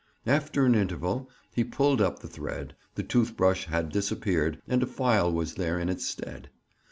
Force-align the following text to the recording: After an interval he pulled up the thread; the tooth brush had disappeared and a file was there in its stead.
After 0.25 0.65
an 0.65 0.73
interval 0.73 1.29
he 1.53 1.63
pulled 1.63 2.01
up 2.01 2.17
the 2.17 2.27
thread; 2.27 2.75
the 2.95 3.03
tooth 3.03 3.37
brush 3.37 3.65
had 3.67 3.89
disappeared 3.89 4.59
and 4.67 4.81
a 4.81 4.87
file 4.87 5.31
was 5.31 5.53
there 5.53 5.77
in 5.77 5.89
its 5.89 6.07
stead. 6.07 6.49